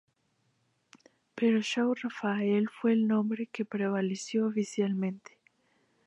[1.37, 5.37] Pero São Rafael fue el nombre que prevaleció oficialmente.